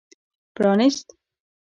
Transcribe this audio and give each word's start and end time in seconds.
پرانېست. 0.55 1.07